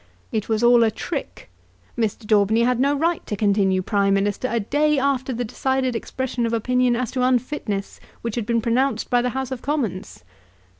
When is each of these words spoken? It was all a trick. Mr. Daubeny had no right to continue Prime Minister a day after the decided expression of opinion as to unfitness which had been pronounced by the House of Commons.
It 0.31 0.49
was 0.49 0.63
all 0.63 0.83
a 0.83 0.89
trick. 0.89 1.51
Mr. 1.95 2.25
Daubeny 2.25 2.63
had 2.63 2.79
no 2.79 2.95
right 2.95 3.23
to 3.27 3.35
continue 3.35 3.83
Prime 3.83 4.15
Minister 4.15 4.47
a 4.51 4.59
day 4.59 4.97
after 4.97 5.31
the 5.31 5.45
decided 5.45 5.95
expression 5.95 6.47
of 6.47 6.53
opinion 6.53 6.95
as 6.95 7.11
to 7.11 7.21
unfitness 7.21 7.99
which 8.23 8.33
had 8.33 8.47
been 8.47 8.61
pronounced 8.61 9.11
by 9.11 9.21
the 9.21 9.29
House 9.37 9.51
of 9.51 9.61
Commons. 9.61 10.23